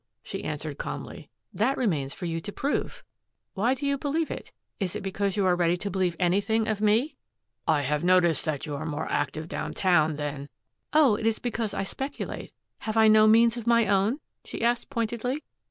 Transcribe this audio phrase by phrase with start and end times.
[0.23, 1.29] she answered calmly.
[1.53, 3.03] "That remains for you to prove.
[3.53, 4.51] Why do you believe it?
[4.79, 7.17] Is it because you are ready to believe anything of me!"
[7.67, 10.49] "I have noticed that you are more active downtown than"
[10.91, 12.51] "Oh, it is because I speculate.
[12.79, 15.43] Have I no means of my own?" she asked pointedly.